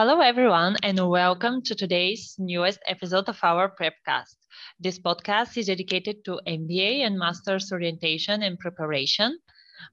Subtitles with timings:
[0.00, 4.34] Hello, everyone, and welcome to today's newest episode of our Prepcast.
[4.80, 9.38] This podcast is dedicated to MBA and Master's orientation and preparation.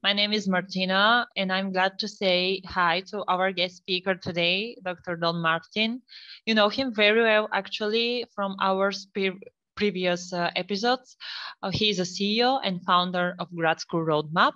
[0.02, 4.78] My name is Martina, and I'm glad to say hi to our guest speaker today,
[4.82, 5.16] Dr.
[5.16, 6.00] Don Martin.
[6.46, 8.90] You know him very well, actually, from our
[9.76, 11.18] previous uh, episodes.
[11.62, 14.54] Uh, he is a CEO and founder of Grad School Roadmap,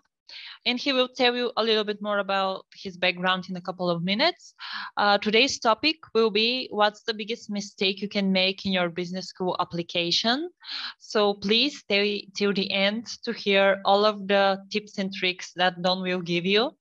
[0.66, 3.90] and he will tell you a little bit more about his background in a couple
[3.90, 4.54] of minutes.
[4.96, 9.26] Uh, today's topic will be what's the biggest mistake you can make in your business
[9.26, 10.50] school application.
[10.98, 15.80] So please stay till the end to hear all of the tips and tricks that
[15.82, 16.72] Don will give you.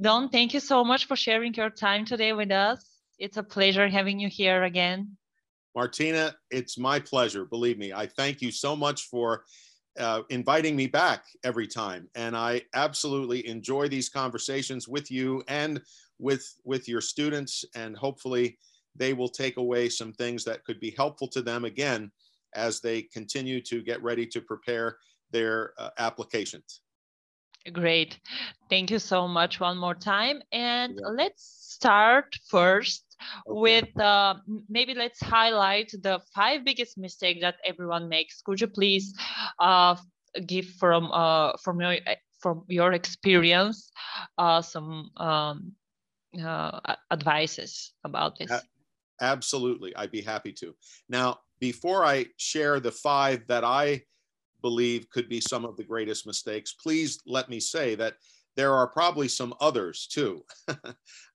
[0.00, 2.84] Don, thank you so much for sharing your time today with us.
[3.18, 5.18] It's a pleasure having you here again.
[5.74, 7.44] Martina, it's my pleasure.
[7.44, 9.44] Believe me, I thank you so much for
[9.98, 12.08] uh, inviting me back every time.
[12.14, 15.80] And I absolutely enjoy these conversations with you and
[16.18, 17.64] with, with your students.
[17.74, 18.58] And hopefully
[18.94, 22.10] they will take away some things that could be helpful to them again
[22.54, 24.96] as they continue to get ready to prepare
[25.30, 26.80] their uh, applications.
[27.72, 28.18] Great.
[28.68, 30.42] Thank you so much one more time.
[30.50, 31.08] And yeah.
[31.08, 33.09] let's start first
[33.48, 33.60] okay.
[33.60, 34.34] with uh,
[34.68, 38.42] maybe let's highlight the five biggest mistakes that everyone makes.
[38.42, 39.14] Could you please
[39.58, 39.96] uh,
[40.46, 41.96] give from uh, from your
[42.40, 43.90] from your experience
[44.38, 45.72] uh, some um,
[46.42, 48.50] uh, advices about this?
[49.20, 50.74] Absolutely, I'd be happy to.
[51.08, 54.02] Now, before I share the five that I
[54.62, 58.14] believe could be some of the greatest mistakes, please let me say that
[58.56, 60.44] there are probably some others too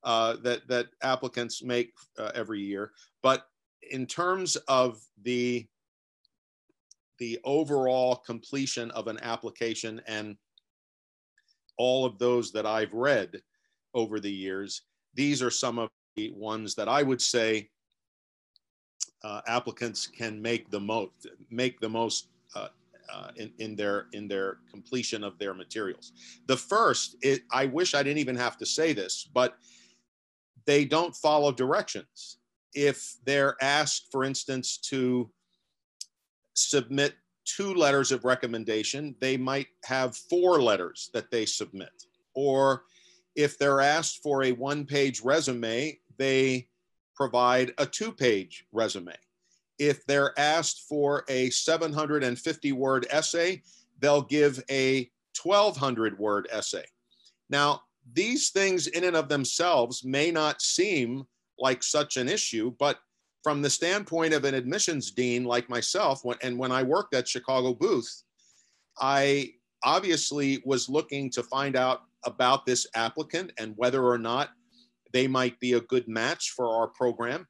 [0.04, 2.92] uh, that that applicants make uh, every year.
[3.24, 3.46] But
[3.92, 5.66] in terms of the
[7.18, 10.36] the overall completion of an application and
[11.78, 13.42] all of those that I've read
[13.94, 14.82] over the years,
[15.14, 17.70] these are some of the ones that I would say
[19.24, 22.28] uh, applicants can make the most make the most
[23.14, 26.14] uh, in, in their in their completion of their materials.
[26.48, 29.58] The first, it, I wish I didn't even have to say this, but
[30.66, 32.38] they don't follow directions.
[32.74, 35.30] If they're asked, for instance, to
[36.54, 41.92] submit two letters of recommendation, they might have four letters that they submit.
[42.34, 42.84] Or
[43.36, 46.68] if they're asked for a one page resume, they
[47.16, 49.14] provide a two page resume
[49.80, 53.62] if they're asked for a 750 word essay,
[54.00, 55.10] they'll give a
[55.42, 56.86] 1200 word essay.
[57.50, 57.82] Now,
[58.14, 61.26] these things in and of themselves may not seem
[61.60, 63.00] like such an issue, but
[63.44, 67.28] from the standpoint of an admissions dean like myself, when, and when I worked at
[67.28, 68.24] Chicago Booth,
[69.00, 69.54] I
[69.84, 74.50] obviously was looking to find out about this applicant and whether or not
[75.14, 77.48] they might be a good match for our program.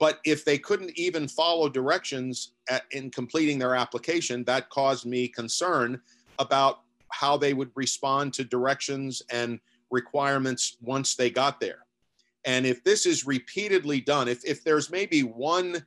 [0.00, 5.28] But if they couldn't even follow directions at, in completing their application, that caused me
[5.28, 6.00] concern
[6.38, 6.80] about
[7.10, 11.84] how they would respond to directions and requirements once they got there.
[12.46, 15.84] And if this is repeatedly done, if, if there's maybe one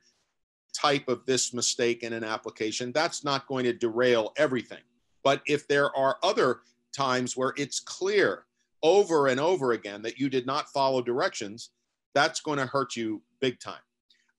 [0.72, 4.82] type of this mistake in an application, that's not going to derail everything.
[5.24, 6.60] But if there are other
[6.96, 8.44] times where it's clear
[8.84, 11.70] over and over again that you did not follow directions,
[12.14, 13.80] that's going to hurt you big time.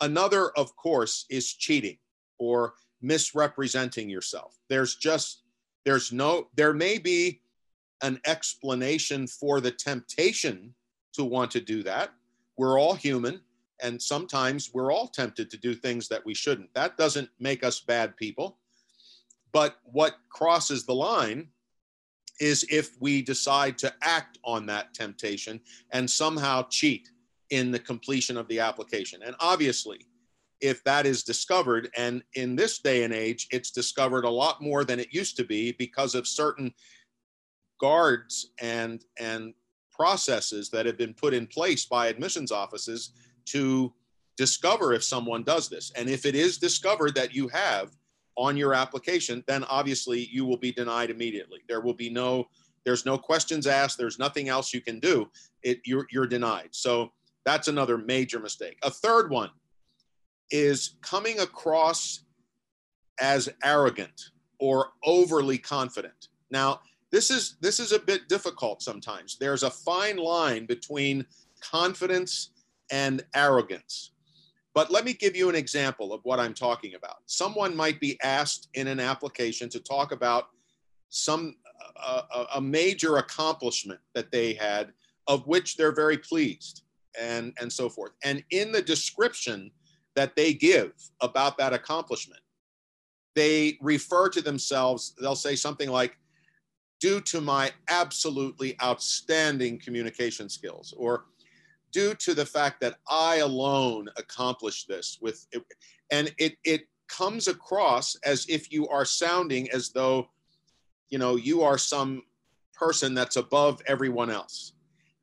[0.02, 1.98] Another, of course, is cheating
[2.38, 4.58] or misrepresenting yourself.
[4.70, 5.44] There's just,
[5.86, 7.42] there's no, there may be
[8.02, 10.74] an explanation for the temptation
[11.14, 12.12] to want to do that.
[12.58, 13.42] We're all human,
[13.82, 16.74] and sometimes we're all tempted to do things that we shouldn't.
[16.74, 18.58] That doesn't make us bad people.
[19.52, 21.48] But what crosses the line
[22.42, 25.62] is if we decide to act on that temptation
[25.92, 27.10] and somehow cheat
[27.50, 29.22] in the completion of the application.
[29.24, 30.00] And obviously,
[30.62, 34.84] if that is discovered, and in this day and age, it's discovered a lot more
[34.84, 36.74] than it used to be because of certain
[37.80, 39.54] guards and and
[39.92, 43.12] processes that have been put in place by admissions offices
[43.46, 43.94] to
[44.38, 45.92] discover if someone does this.
[45.96, 47.92] And if it is discovered that you have
[48.36, 51.60] on your application, then obviously you will be denied immediately.
[51.70, 52.48] There will be no,
[52.84, 53.98] there's no questions asked.
[53.98, 55.30] There's nothing else you can do.
[55.64, 56.70] It, you're, you're denied.
[56.72, 57.12] So
[57.46, 58.78] that's another major mistake.
[58.84, 59.52] A third one
[60.52, 62.24] is coming across
[63.20, 66.30] as arrogant or overly confident.
[66.52, 66.82] Now,
[67.12, 69.38] this is this is a bit difficult sometimes.
[69.40, 71.26] There's a fine line between
[71.62, 72.52] confidence
[72.92, 74.12] and arrogance.
[74.74, 77.18] But let me give you an example of what I'm talking about.
[77.28, 80.48] Someone might be asked in an application to talk about
[81.10, 81.56] some
[82.54, 84.92] a, major accomplishment that they had
[85.28, 86.84] of which they're very pleased
[87.20, 88.12] and, and so forth.
[88.24, 89.72] And in the description
[90.16, 90.92] that they give
[91.22, 92.42] about that accomplishment,
[93.36, 96.18] they refer to themselves, they'll say something like,
[97.02, 101.26] due to my absolutely outstanding communication skills, or
[101.92, 105.46] due to the fact that I alone accomplished this with,
[106.12, 110.30] and it, it comes across as if you are sounding as though,
[111.10, 112.24] you know, you are some
[112.74, 114.74] person that's above everyone else.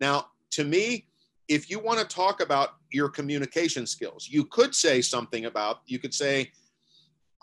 [0.00, 1.09] Now, to me,
[1.52, 5.99] if you want to talk about your communication skills, you could say something about, you
[5.99, 6.50] could say,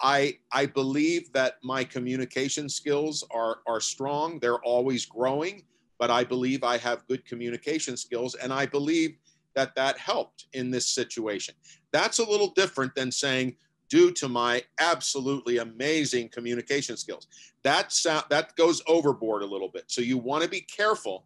[0.02, 4.40] I, I believe that my communication skills are, are strong.
[4.40, 5.64] They're always growing,
[6.00, 8.34] but I believe I have good communication skills.
[8.36, 9.18] And I believe
[9.56, 11.54] that that helped in this situation.
[11.92, 13.58] That's a little different than saying,
[13.90, 17.28] due to my absolutely amazing communication skills.
[17.64, 19.86] That, sound, that goes overboard a little bit.
[19.88, 21.26] So you want to be careful.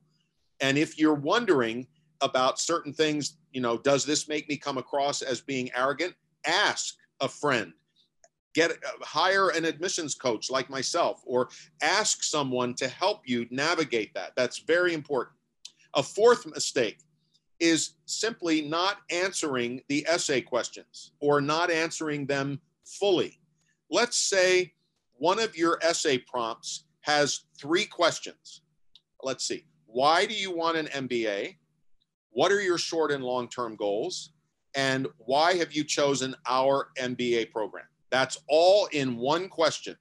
[0.62, 1.88] And if you're wondering
[2.24, 6.16] about certain things, you know, does this make me come across as being arrogant?
[6.46, 7.74] Ask a friend.
[8.56, 11.50] Get uh, hire an admissions coach like myself or
[11.82, 14.32] ask someone to help you navigate that.
[14.36, 15.36] That's very important.
[15.96, 17.00] A fourth mistake
[17.60, 23.40] is simply not answering the essay questions or not answering them fully.
[23.90, 24.74] Let's say
[25.14, 28.62] one of your essay prompts has three questions.
[29.22, 29.66] Let's see.
[29.86, 31.56] Why do you want an mba
[32.34, 34.32] what are your short and long term goals
[34.76, 39.98] and why have you chosen our mba program that's all in one question.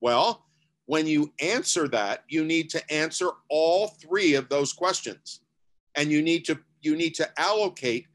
[0.00, 0.44] Well,
[0.86, 5.42] when you answer that, you need to answer all three of those questions.
[5.94, 8.06] And you need to you need to allocate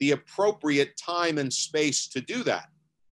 [0.00, 2.70] the appropriate time and space to do that.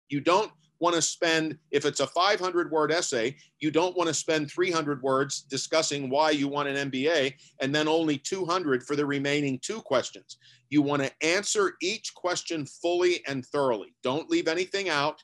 [0.09, 0.51] You don't
[0.83, 5.01] want to spend if it's a 500 word essay, you don't want to spend 300
[5.01, 9.81] words discussing why you want an MBA and then only 200 for the remaining two
[9.81, 10.39] questions.
[10.71, 13.95] You want to answer each question fully and thoroughly.
[14.03, 15.23] Don't leave anything out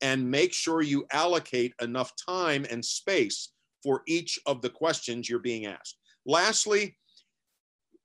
[0.00, 3.50] and make sure you allocate enough time and space
[3.82, 5.96] for each of the questions you're being asked.
[6.24, 6.96] Lastly,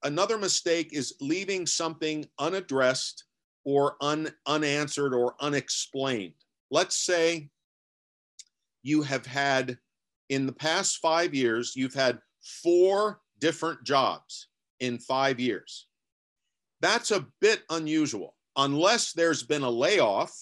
[0.02, 3.26] another mistake is leaving something unaddressed
[3.64, 6.34] or un, unanswered or unexplained.
[6.72, 7.50] Let's say
[8.84, 9.78] you have had,
[10.30, 12.20] in the past five years, you've had
[12.64, 14.48] four different jobs
[14.80, 15.88] in five years.
[16.82, 18.36] That's a bit unusual.
[18.58, 20.34] Unless there's been a layoff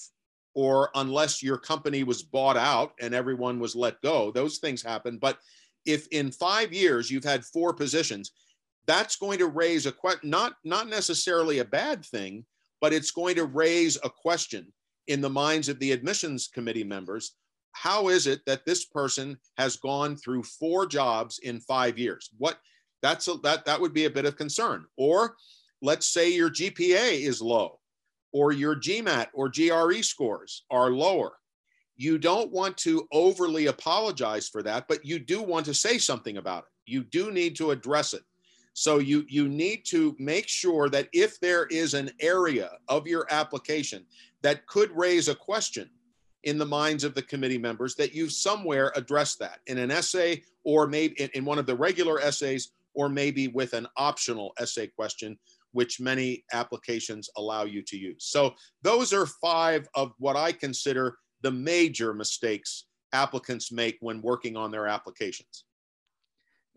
[0.54, 4.32] or unless your company was bought out and everyone was let go.
[4.32, 5.18] Those things happen.
[5.18, 5.40] But
[5.86, 8.32] if in five years you've had four positions,
[8.86, 12.46] that's going to raise a question, not, not necessarily a bad thing,
[12.82, 14.72] but it's going to raise a question
[15.08, 17.36] in the minds of the admissions committee members.
[17.74, 22.30] How is it that this person has gone through four jobs in five years?
[22.38, 22.60] What
[23.02, 24.86] that's a, that that would be a bit of concern.
[24.98, 25.36] Or
[25.82, 27.80] let's say your GPA is low
[28.32, 31.34] or your GMAT or GRE scores are lower.
[31.96, 36.38] You don't want to overly apologize for that, but you do want to say something
[36.38, 36.92] about it.
[36.92, 38.24] You do need to address it.
[38.74, 43.28] So you, you need to make sure that if there is an area of your
[43.30, 44.06] application
[44.42, 45.90] that could raise a question
[46.44, 50.42] in the minds of the committee members, that you've somewhere addressed that in an essay
[50.64, 54.88] or maybe in, in one of the regular essays or maybe with an optional essay
[54.88, 55.38] question
[55.72, 58.26] which many applications allow you to use.
[58.26, 64.56] So those are five of what I consider the major mistakes applicants make when working
[64.56, 65.66] on their applications.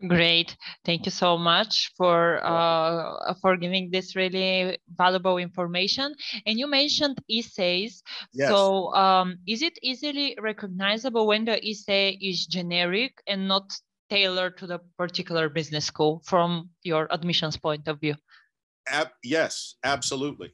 [0.05, 6.13] Great, thank you so much for uh, for giving this really valuable information.
[6.45, 8.03] And you mentioned essays.
[8.31, 8.49] Yes.
[8.49, 13.73] So um, is it easily recognizable when the essay is generic and not
[14.07, 18.13] tailored to the particular business school from your admissions point of view?
[18.87, 20.53] Ab- yes, absolutely.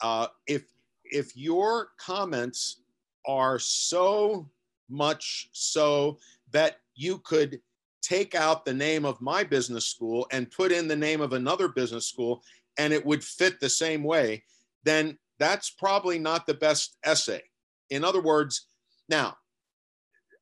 [0.00, 0.64] Uh, if
[1.04, 2.80] if your comments
[3.28, 4.48] are so
[4.88, 6.18] much so
[6.50, 7.60] that you could
[8.02, 11.68] take out the name of my business school and put in the name of another
[11.68, 12.42] business school
[12.78, 14.42] and it would fit the same way,
[14.84, 17.42] then that's probably not the best essay.
[17.90, 18.66] In other words,
[19.08, 19.36] now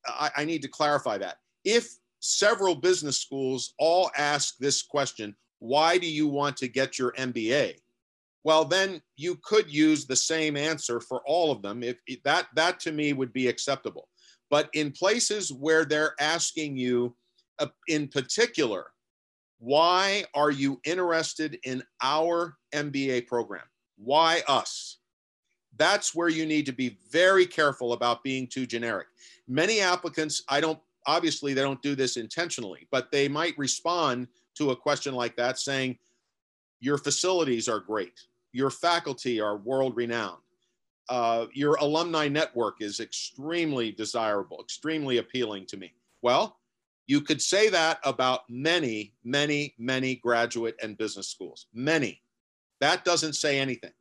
[0.07, 1.37] I, I need to clarify that.
[1.65, 1.89] If
[2.19, 7.75] several business schools all ask this question, why do you want to get your MBA?
[8.43, 11.83] Well, then you could use the same answer for all of them.
[11.83, 14.07] If that that to me would be acceptable.
[14.49, 17.15] But in places where they're asking you,
[17.59, 18.87] uh, in particular,
[19.59, 23.65] why are you interested in our MBA program?
[23.97, 24.97] Why us?
[25.77, 29.07] That's where you need to be very careful about being too generic.
[29.47, 34.71] Many applicants, I don't obviously they don't do this intentionally, but they might respond to
[34.71, 35.97] a question like that saying,
[36.81, 38.13] your facilities are great,
[38.51, 40.41] your faculty are world renowned,
[41.09, 45.93] uh, your alumni network is extremely desirable, extremely appealing to me.
[46.21, 46.58] Well,
[47.09, 51.65] you could say that about many, many, many graduate and business schools.
[51.73, 52.21] Many.
[52.81, 53.93] That doesn't say anything.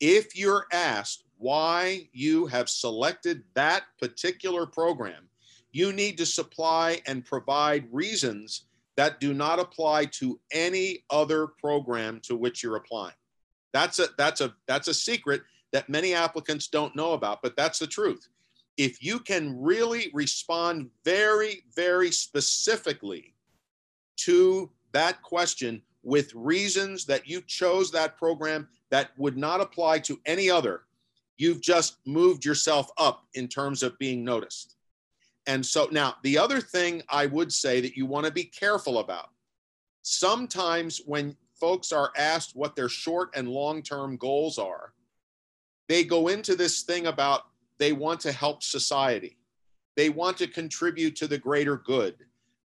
[0.00, 5.28] If you're asked why you have selected that particular program,
[5.72, 8.64] you need to supply and provide reasons
[8.96, 13.14] that do not apply to any other program to which you're applying.
[13.74, 15.42] That's a that's a that's a secret
[15.74, 18.26] that many applicants don't know about, but that's the truth.
[18.78, 23.34] If you can really respond very very specifically
[24.18, 30.18] to that question with reasons that you chose that program that would not apply to
[30.24, 30.84] any other,
[31.36, 34.76] you've just moved yourself up in terms of being noticed.
[35.46, 38.98] And so now the other thing I would say that you want to be careful
[38.98, 39.30] about
[40.02, 44.92] sometimes when folks are asked what their short and long term goals are,
[45.88, 47.42] they go into this thing about
[47.78, 49.36] they want to help society,
[49.96, 52.14] they want to contribute to the greater good,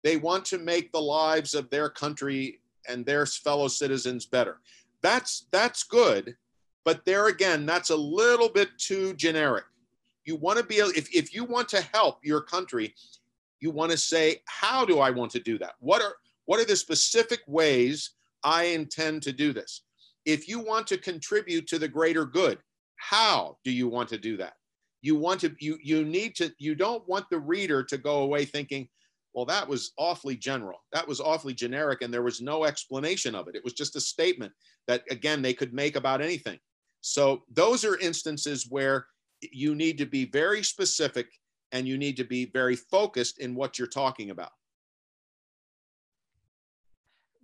[0.03, 4.61] they want to make the lives of their country and their fellow citizens better.
[5.03, 6.37] That's that's good,
[6.85, 9.65] but there again, that's a little bit too generic
[10.25, 12.95] you want to be if, if you want to help your country,
[13.61, 15.75] you want to say, how do I want to do that?
[15.81, 16.15] What are
[16.47, 18.11] what are the specific ways
[18.43, 19.83] I intend to do this?
[20.25, 22.59] If you want to contribute to the greater good,
[22.97, 24.55] how do you want to do that?
[25.03, 28.45] You want to you you need to you don't want the reader to go away
[28.45, 28.89] thinking,
[29.35, 30.79] well, that was awfully general.
[30.93, 33.55] That was awfully generic, and there was no explanation of it.
[33.55, 34.53] It was just a statement
[34.89, 36.59] that again they could make about anything.
[37.01, 39.07] So those are instances where
[39.41, 41.27] you need to be very specific
[41.73, 44.51] and you need to be very focused in what you're talking about.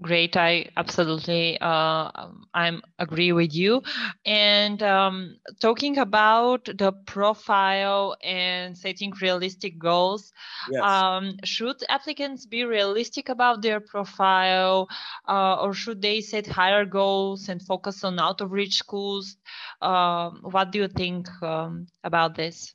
[0.03, 2.11] Great, I absolutely uh,
[2.53, 3.83] I'm agree with you.
[4.26, 10.35] And um, talking about the profile and setting realistic goals,
[10.71, 10.83] yes.
[10.83, 14.87] um, should applicants be realistic about their profile,
[15.29, 19.38] uh, or should they set higher goals and focus on out of reach schools?
[19.81, 22.75] Um, what do you think um, about this?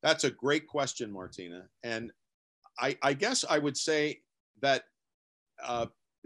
[0.00, 1.64] That's a great question, Martina.
[1.82, 2.12] And
[2.78, 4.20] I, I guess I would say
[4.60, 4.84] that.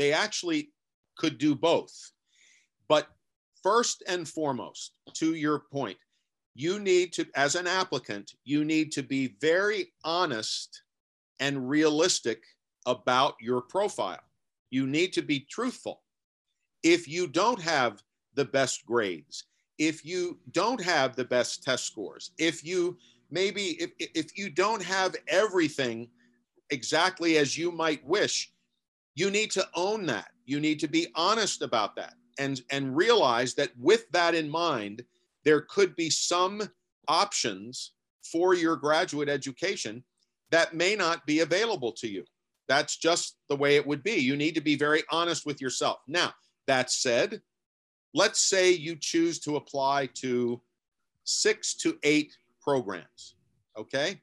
[0.01, 0.71] They actually
[1.19, 1.93] could do both.
[2.89, 3.09] But
[3.63, 5.99] first and foremost, to your point,
[6.55, 10.85] you need to, as an applicant, you need to be very honest
[11.39, 12.43] and realistic
[12.87, 14.23] about your profile.
[14.71, 16.01] You need to be truthful.
[16.83, 18.03] If you don't have
[18.33, 19.45] the best grades,
[19.77, 22.97] if you don't have the best test scores, if you
[23.31, 26.09] maybe if, if you don't have everything
[26.71, 28.51] exactly as you might wish,
[29.15, 30.31] you need to own that.
[30.45, 35.05] You need to be honest about that and, and realize that with that in mind,
[35.45, 36.63] there could be some
[37.09, 40.05] options for your graduate education
[40.51, 42.25] that may not be available to you.
[42.69, 44.13] That's just the way it would be.
[44.13, 45.99] You need to be very honest with yourself.
[46.07, 46.33] Now,
[46.67, 47.41] that said,
[48.15, 50.61] let's say you choose to apply to
[51.25, 53.35] six to eight programs,
[53.77, 54.21] okay?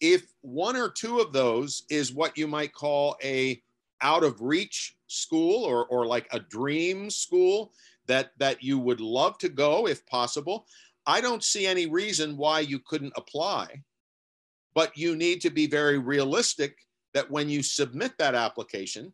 [0.00, 3.60] If one or two of those is what you might call a
[4.02, 7.72] out of reach school or, or like a dream school
[8.06, 10.66] that, that you would love to go if possible,
[11.06, 13.82] I don't see any reason why you couldn't apply.
[14.74, 16.78] But you need to be very realistic
[17.14, 19.12] that when you submit that application,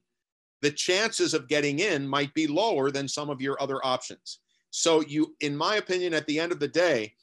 [0.62, 4.40] the chances of getting in might be lower than some of your other options.
[4.71, 7.14] So, you, in my opinion, at the end of the day,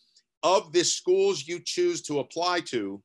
[0.43, 3.01] of the schools you choose to apply to,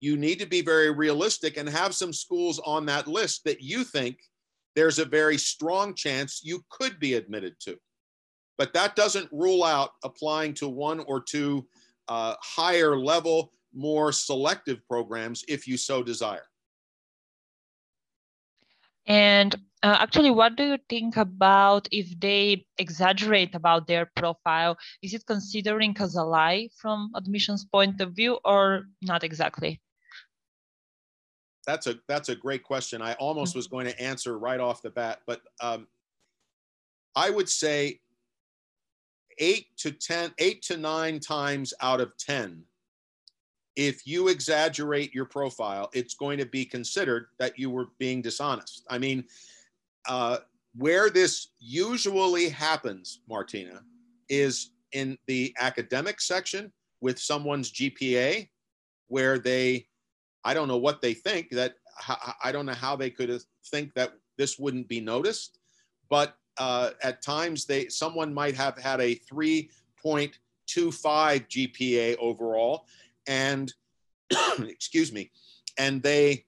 [0.00, 3.84] you need to be very realistic and have some schools on that list that you
[3.84, 4.18] think
[4.76, 7.76] there's a very strong chance you could be admitted to.
[8.56, 11.66] But that doesn't rule out applying to one or two
[12.08, 16.46] uh, higher level, more selective programs if you so desire.
[19.06, 24.76] And uh, actually, what do you think about if they exaggerate about their profile?
[25.02, 29.80] Is it considering as a lie from admissions point of view or not exactly?
[31.68, 33.02] That's a that's a great question.
[33.02, 35.86] I almost was going to answer right off the bat, but um,
[37.14, 38.00] I would say
[39.36, 42.62] eight to ten, eight to nine times out of ten,
[43.76, 48.86] if you exaggerate your profile, it's going to be considered that you were being dishonest.
[48.88, 49.24] I mean,
[50.08, 50.38] uh,
[50.74, 53.82] where this usually happens, Martina,
[54.30, 56.72] is in the academic section
[57.02, 58.48] with someone's GPA,
[59.08, 59.87] where they
[60.48, 61.74] I don't know what they think that
[62.42, 65.58] I don't know how they could think that this wouldn't be noticed.
[66.08, 69.68] But uh, at times they someone might have had a 3.25
[70.66, 72.86] GPA overall,
[73.26, 73.70] and
[74.60, 75.30] excuse me,
[75.76, 76.46] and they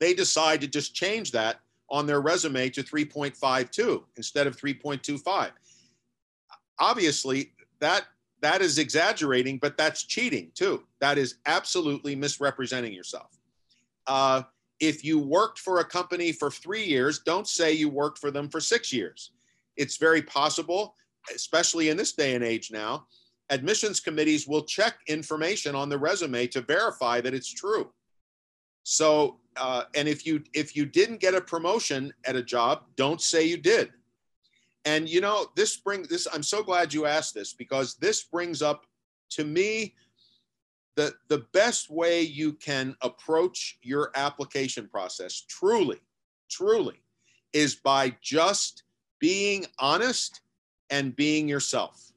[0.00, 5.52] they decide to just change that on their resume to 3.52 instead of 3.25.
[6.80, 8.06] Obviously, that
[8.40, 10.84] that is exaggerating, but that's cheating too.
[11.00, 13.38] That is absolutely misrepresenting yourself.
[14.06, 14.42] Uh,
[14.80, 18.48] if you worked for a company for three years, don't say you worked for them
[18.48, 19.32] for six years.
[19.76, 20.94] It's very possible,
[21.34, 23.06] especially in this day and age now,
[23.50, 27.90] admissions committees will check information on the resume to verify that it's true.
[28.84, 33.20] So, uh, and if you if you didn't get a promotion at a job, don't
[33.20, 33.90] say you did.
[34.88, 36.26] And you know, this brings this.
[36.32, 38.86] I'm so glad you asked this because this brings up
[39.32, 39.94] to me
[40.96, 45.44] the the best way you can approach your application process.
[45.46, 46.00] Truly,
[46.48, 47.02] truly,
[47.52, 48.84] is by just
[49.18, 50.40] being honest
[50.88, 52.12] and being yourself.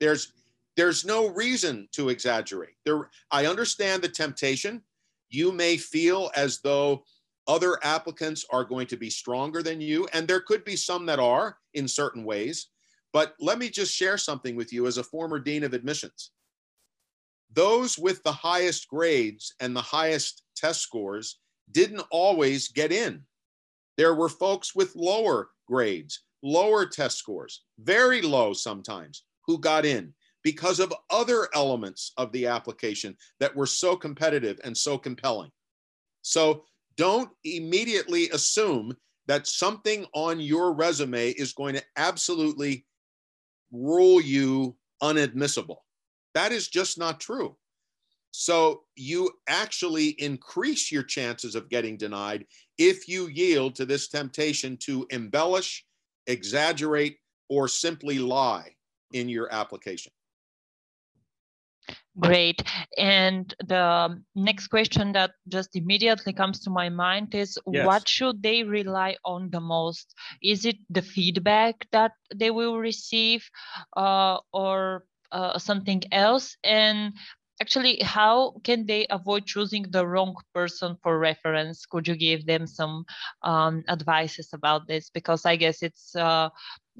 [0.00, 0.32] There's
[0.76, 2.76] there's no reason to exaggerate.
[2.86, 4.82] There, I understand the temptation.
[5.28, 7.04] You may feel as though
[7.46, 11.18] other applicants are going to be stronger than you, and there could be some that
[11.18, 12.68] are in certain ways.
[13.12, 16.30] But let me just share something with you as a former dean of admissions.
[17.52, 21.38] Those with the highest grades and the highest test scores
[21.70, 23.22] didn't always get in.
[23.96, 30.12] There were folks with lower grades, lower test scores, very low sometimes, who got in
[30.42, 35.50] because of other elements of the application that were so competitive and so compelling.
[36.22, 36.64] So
[36.96, 38.96] don't immediately assume
[39.26, 42.84] that something on your resume is going to absolutely
[43.72, 45.78] rule you unadmissible.
[46.34, 47.56] That is just not true.
[48.32, 52.46] So you actually increase your chances of getting denied
[52.78, 55.86] if you yield to this temptation to embellish,
[56.26, 57.18] exaggerate,
[57.48, 58.74] or simply lie
[59.12, 60.10] in your application.
[62.18, 62.62] Great.
[62.96, 67.86] And the next question that just immediately comes to my mind is yes.
[67.86, 70.14] what should they rely on the most?
[70.40, 73.48] Is it the feedback that they will receive
[73.96, 76.56] uh, or uh, something else?
[76.62, 77.14] And
[77.60, 81.84] actually, how can they avoid choosing the wrong person for reference?
[81.84, 83.04] Could you give them some
[83.42, 85.10] um, advices about this?
[85.10, 86.48] Because I guess it's uh,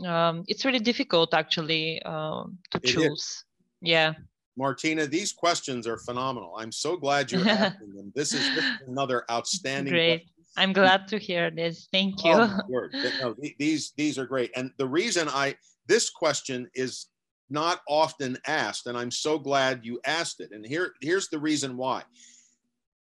[0.04, 3.12] um, it's really difficult actually uh, to it choose.
[3.12, 3.44] Is.
[3.80, 4.14] Yeah.
[4.56, 6.54] Martina, these questions are phenomenal.
[6.56, 8.12] I'm so glad you're asking them.
[8.14, 8.48] This is
[8.86, 9.92] another outstanding.
[9.92, 10.18] Great.
[10.18, 10.30] Question.
[10.56, 11.88] I'm glad to hear this.
[11.92, 12.78] Thank oh, you.
[12.78, 12.88] Oh,
[13.20, 14.52] no, these these are great.
[14.54, 15.56] And the reason I
[15.88, 17.06] this question is
[17.50, 20.50] not often asked, and I'm so glad you asked it.
[20.52, 22.02] And here here's the reason why.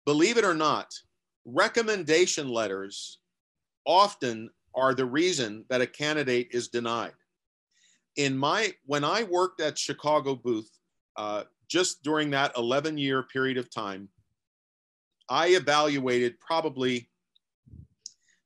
[0.05, 0.87] Believe it or not,
[1.45, 3.19] recommendation letters
[3.85, 7.13] often are the reason that a candidate is denied.
[8.15, 10.69] In my when I worked at Chicago Booth
[11.15, 14.09] uh, just during that 11 year period of time,
[15.29, 17.09] I evaluated probably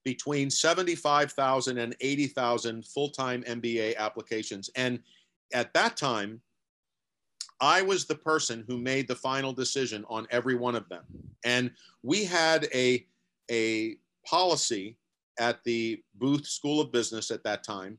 [0.03, 4.69] between 75,000 and 80,000 full time MBA applications.
[4.75, 4.99] And
[5.53, 6.41] at that time,
[7.59, 11.03] I was the person who made the final decision on every one of them.
[11.43, 11.71] And
[12.03, 13.05] we had a,
[13.49, 14.97] a policy
[15.39, 17.97] at the Booth School of Business at that time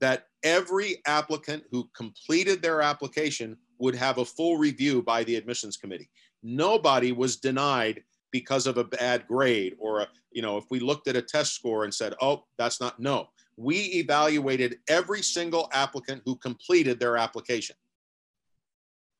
[0.00, 5.76] that every applicant who completed their application would have a full review by the admissions
[5.76, 6.10] committee.
[6.42, 11.08] Nobody was denied because of a bad grade or a, you know if we looked
[11.08, 13.28] at a test score and said oh that's not no.
[13.56, 17.76] We evaluated every single applicant who completed their application.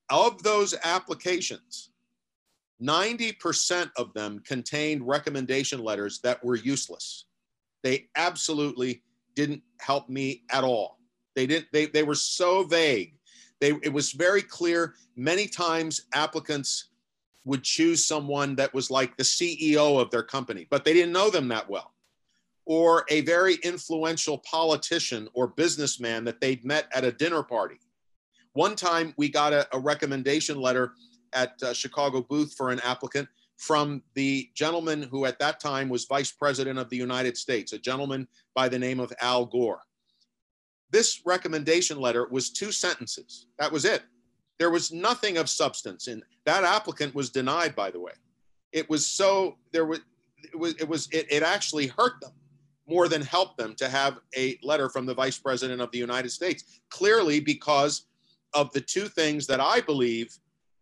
[0.09, 1.91] Of those applications
[2.83, 7.27] 90% of them contained recommendation letters that were useless.
[7.83, 9.03] They absolutely
[9.35, 10.99] didn't help me at all.
[11.37, 13.15] They didn't they, they were so vague
[13.61, 14.95] they, it was very clear.
[15.17, 16.89] Many times applicants
[17.45, 21.31] would choose someone that was like the CEO of their company, but they didn't know
[21.31, 21.93] them that well.
[22.67, 27.81] Or a very influential politician or businessman that they'd met at a dinner party.
[28.53, 30.93] One time we got a, a recommendation letter
[31.33, 36.07] at uh, Chicago Booth for an applicant from the gentleman who at that time was
[36.07, 39.83] vice president of the United States, a gentleman by the name of Al Gore.
[40.91, 43.47] This recommendation letter was two sentences.
[43.59, 44.03] That was it.
[44.59, 46.09] There was nothing of substance.
[46.09, 48.13] And that applicant was denied, by the way.
[48.73, 50.01] It was so, there was,
[50.53, 52.33] it was, it, was, it, it actually hurt them
[52.87, 56.31] more than helped them to have a letter from the vice president of the United
[56.31, 56.81] States.
[56.91, 58.07] Clearly, because
[58.53, 60.37] of the two things that I believe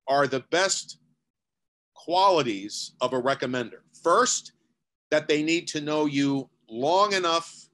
[0.06, 0.98] are the best
[1.94, 3.80] qualities of a recommender.
[4.02, 4.52] First,
[5.10, 7.68] that they need to know you long enough,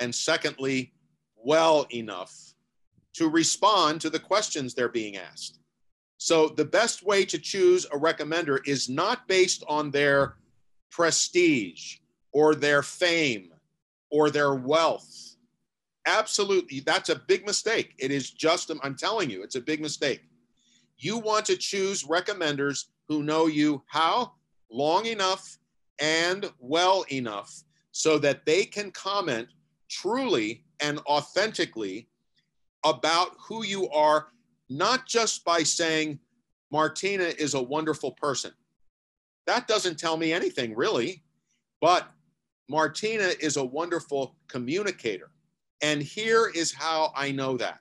[0.00, 0.92] and secondly,
[1.46, 2.34] well enough
[3.14, 5.60] to respond to the questions they're being asked.
[6.18, 10.38] So the best way to choose a recommender is not based on their
[10.90, 11.98] prestige
[12.32, 13.52] or their fame
[14.10, 15.36] or their wealth.
[16.06, 17.94] Absolutely, that's a big mistake.
[17.98, 20.22] It is just, I'm telling you, it's a big mistake.
[20.98, 24.32] You want to choose recommenders who know you how?
[24.68, 25.58] Long enough
[26.00, 29.46] and well enough so that they can comment
[29.88, 32.08] truly and authentically
[32.84, 34.28] about who you are,
[34.68, 36.18] not just by saying,
[36.70, 38.52] Martina is a wonderful person.
[39.46, 41.22] That doesn't tell me anything really,
[41.80, 42.08] but
[42.68, 45.30] Martina is a wonderful communicator.
[45.82, 47.78] And here is how I know that.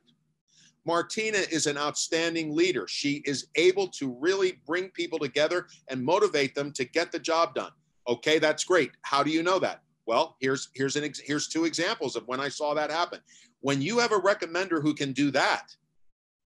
[0.85, 2.87] Martina is an outstanding leader.
[2.87, 7.55] She is able to really bring people together and motivate them to get the job
[7.55, 7.71] done.
[8.07, 8.91] Okay, that's great.
[9.01, 9.81] How do you know that?
[10.05, 13.19] Well, here's here's an here's two examples of when I saw that happen.
[13.61, 15.75] When you have a recommender who can do that,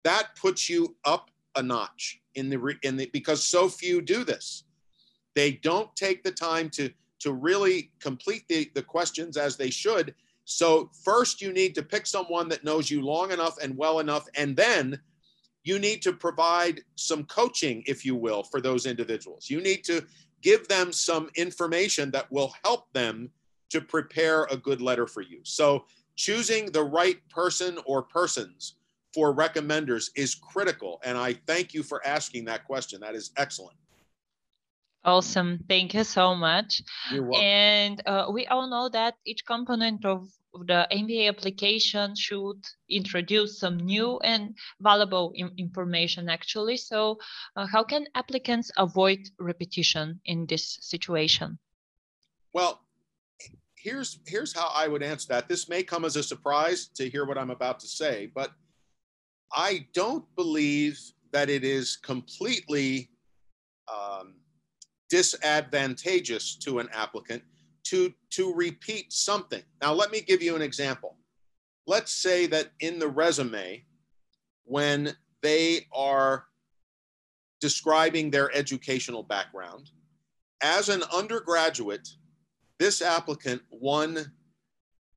[0.04, 4.64] that puts you up a notch in the in the because so few do this.
[5.34, 10.14] They don't take the time to to really complete the, the questions as they should.
[10.44, 14.26] So first you need to pick someone that knows you long enough and well enough,
[14.34, 15.00] and then
[15.64, 19.50] you need to provide some coaching, if you will, for those individuals.
[19.50, 20.06] You need to
[20.40, 23.30] give them some information that will help them
[23.70, 25.40] to prepare a good letter for you.
[25.42, 25.84] So
[26.16, 28.74] choosing the right person or persons
[29.14, 31.00] for recommenders is critical.
[31.04, 33.00] And I thank you for asking that question.
[33.00, 33.76] That is excellent.
[35.04, 35.64] Awesome.
[35.68, 36.82] Thank you so much.
[37.34, 40.28] And uh, we all know that each component of
[40.66, 46.76] the MBA application should introduce some new and valuable information actually.
[46.76, 47.18] So
[47.56, 51.58] uh, how can applicants avoid repetition in this situation?
[52.52, 52.80] Well,
[53.82, 55.48] here's here's how I would answer that.
[55.48, 58.50] This may come as a surprise to hear what I'm about to say, but
[59.52, 61.00] I don't believe
[61.32, 63.10] that it is completely
[63.92, 64.34] um,
[65.08, 67.42] disadvantageous to an applicant
[67.84, 69.62] to, to repeat something.
[69.80, 71.16] Now, let me give you an example.
[71.86, 73.84] Let's say that in the resume,
[74.64, 76.44] when they are
[77.60, 79.90] describing their educational background,
[80.62, 82.06] as an undergraduate,
[82.78, 84.32] this applicant won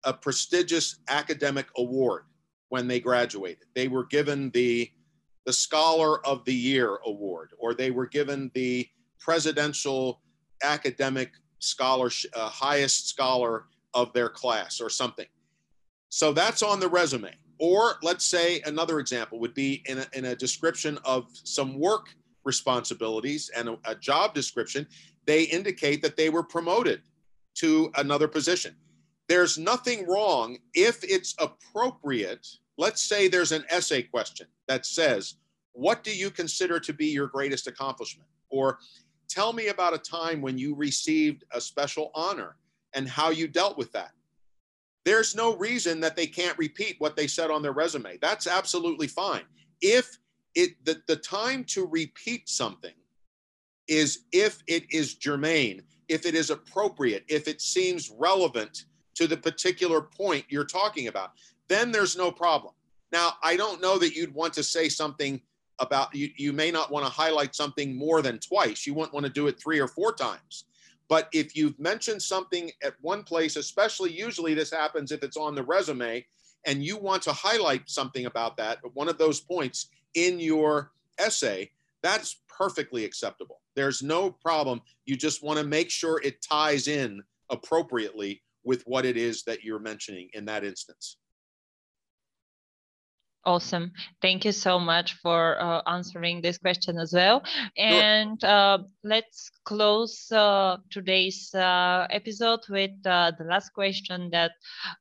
[0.04, 2.24] a prestigious academic award
[2.70, 3.66] when they graduated.
[3.76, 4.90] They were given the,
[5.46, 8.88] the Scholar of the Year award, or they were given the
[9.20, 10.22] Presidential
[10.64, 15.28] Academic Scholarship, uh, highest scholar of their class, or something.
[16.10, 17.34] So that's on the resume.
[17.60, 22.08] Or let's say another example would be in a, in a description of some work
[22.44, 24.88] responsibilities and a, a job description,
[25.28, 27.04] they indicate that they were promoted
[27.56, 28.76] to another position.
[29.28, 32.48] There's nothing wrong if it's appropriate.
[32.78, 35.36] Let's say there's an essay question that says,
[35.74, 38.30] What do you consider to be your greatest accomplishment?
[38.50, 38.80] Or
[39.30, 42.58] tell me about a time when you received a special honor
[42.94, 44.12] and how you dealt with that.
[45.06, 48.18] There's no reason that they can't repeat what they said on their resume.
[48.22, 49.44] That's absolutely fine.
[49.82, 50.18] If
[50.54, 52.94] it the, the time to repeat something
[53.88, 58.84] is if it is germane if it is appropriate, if it seems relevant
[59.16, 61.32] to the particular point you're talking about,
[61.70, 62.74] then there's no problem.
[63.14, 65.42] Now, I don't know that you'd want to say something
[65.80, 68.86] about you, you may not want to highlight something more than twice.
[68.86, 70.66] You wouldn't want to do it three or four times.
[71.08, 75.56] But if you've mentioned something at one place, especially usually this happens if it's on
[75.56, 76.26] the resume,
[76.66, 81.72] and you want to highlight something about that, one of those points in your essay,
[82.04, 83.61] that's perfectly acceptable.
[83.76, 84.82] There's no problem.
[85.06, 89.64] You just want to make sure it ties in appropriately with what it is that
[89.64, 91.18] you're mentioning in that instance.
[93.44, 93.92] Awesome.
[94.22, 97.42] Thank you so much for uh, answering this question as well.
[97.76, 98.50] And sure.
[98.50, 104.52] uh, let's close uh, today's uh, episode with uh, the last question that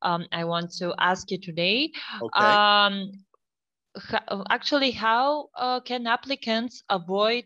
[0.01, 1.93] um, I want to ask you today.
[2.23, 2.41] Okay.
[2.41, 3.13] Um,
[4.51, 7.45] actually how uh, can applicants avoid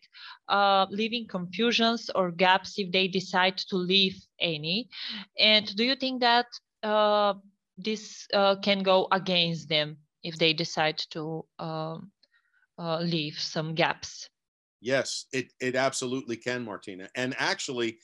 [0.49, 4.89] uh, leaving confusions or gaps if they decide to leave any?
[5.39, 6.47] And do you think that
[6.83, 7.35] uh,
[7.79, 12.11] this uh, can go against them if they decide to um,
[12.79, 14.29] uh, leave some gaps?
[14.81, 17.09] Yes it, it absolutely can martina.
[17.15, 17.99] And actually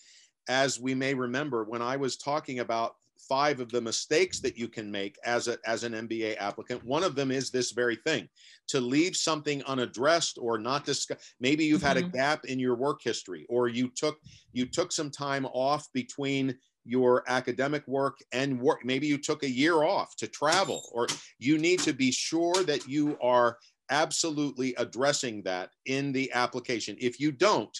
[0.49, 2.97] as we may remember when i was talking about
[3.29, 6.85] five of the mistakes that you can make as, a, as an MBA applicant.
[6.85, 8.29] One of them is this very thing
[8.69, 11.19] to leave something unaddressed or not discuss.
[11.41, 11.87] Maybe you've mm-hmm.
[11.87, 12.17] had a mm-hmm.
[12.17, 14.19] gap in your work history or you took,
[14.53, 18.85] you took some time off between your academic work and work.
[18.85, 21.07] Maybe you took a year off to travel, or
[21.39, 23.59] you need to be sure that you are
[23.91, 26.97] absolutely addressing that in the application.
[26.99, 27.77] If you don't,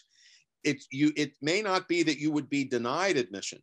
[0.65, 3.61] it you it may not be that you would be denied admission,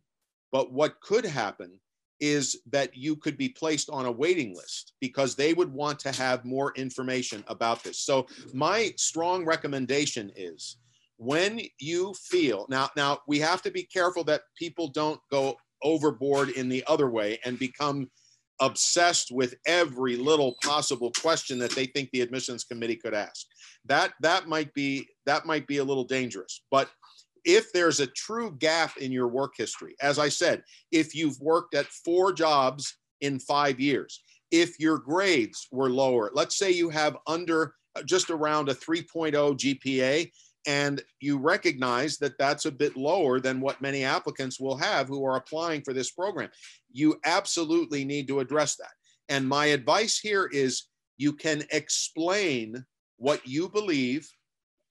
[0.52, 1.78] but what could happen
[2.20, 6.12] is that you could be placed on a waiting list because they would want to
[6.12, 8.00] have more information about this.
[8.00, 10.78] So my strong recommendation is
[11.16, 16.50] when you feel now now we have to be careful that people don't go overboard
[16.50, 18.08] in the other way and become
[18.60, 23.46] obsessed with every little possible question that they think the admissions committee could ask
[23.84, 26.88] that that might be that might be a little dangerous but
[27.48, 31.74] if there's a true gap in your work history as i said if you've worked
[31.74, 37.16] at four jobs in 5 years if your grades were lower let's say you have
[37.26, 40.30] under uh, just around a 3.0 gpa
[40.66, 45.24] and you recognize that that's a bit lower than what many applicants will have who
[45.24, 46.50] are applying for this program.
[46.92, 48.92] You absolutely need to address that.
[49.30, 50.84] And my advice here is
[51.16, 52.84] you can explain
[53.16, 54.28] what you believe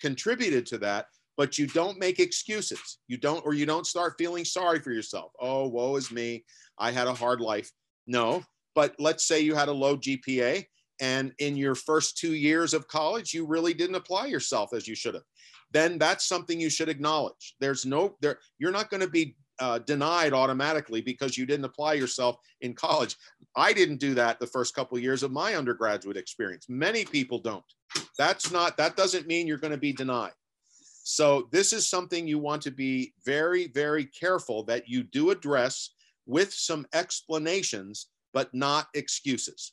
[0.02, 1.06] contributed to that,
[1.38, 3.00] but you don't make excuses.
[3.08, 5.32] You don't, or you don't start feeling sorry for yourself.
[5.40, 6.44] Oh, woe is me.
[6.78, 7.72] I had a hard life.
[8.08, 8.44] No,
[8.76, 10.66] but let's say you had a low GPA
[11.00, 14.96] and in your first two years of college, you really didn't apply yourself as you
[14.96, 15.24] should have
[15.72, 17.56] then that's something you should acknowledge.
[17.60, 21.94] There's no there you're not going to be uh, denied automatically because you didn't apply
[21.94, 23.16] yourself in college.
[23.56, 26.68] I didn't do that the first couple of years of my undergraduate experience.
[26.70, 27.64] Many people don't.
[28.18, 30.34] That's not that doesn't mean you're going to be denied.
[31.10, 35.92] So this is something you want to be very very careful that you do address
[36.26, 39.72] with some explanations but not excuses.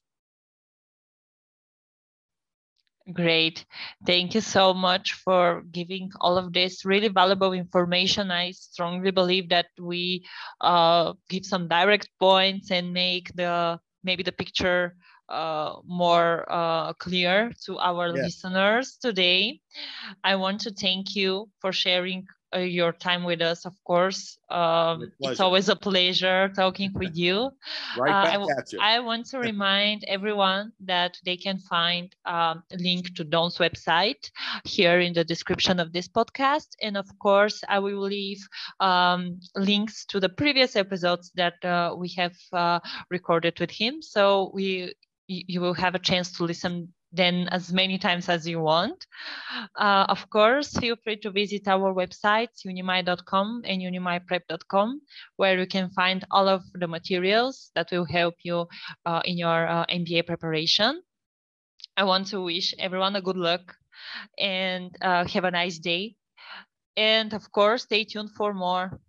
[3.12, 3.66] Great.
[4.06, 8.30] Thank you so much for giving all of this really valuable information.
[8.30, 10.24] I strongly believe that we
[10.60, 14.94] uh, give some direct points and make the maybe the picture
[15.28, 18.24] uh, more uh, clear to our yes.
[18.24, 19.60] listeners today.
[20.22, 24.38] I want to thank you for sharing uh, your time with us, of course.
[24.48, 27.50] Um, it's always a pleasure talking with you.
[27.98, 28.78] right back uh, at you.
[28.80, 34.30] I want to remind everyone that they can find um, a link to Don's website
[34.64, 36.76] here in the description of this podcast.
[36.80, 38.46] And of course, I will leave
[38.80, 42.78] um, links to the previous episodes that uh, we have uh,
[43.10, 44.00] recorded with him.
[44.00, 44.94] So we
[45.26, 49.06] you will have a chance to listen then as many times as you want.
[49.78, 55.00] Uh, of course, feel free to visit our websites, unimi.com and unimiprep.com,
[55.36, 58.66] where you can find all of the materials that will help you
[59.06, 61.00] uh, in your uh, MBA preparation.
[61.96, 63.76] I want to wish everyone a good luck
[64.38, 66.16] and uh, have a nice day.
[66.96, 69.00] And of course, stay tuned for more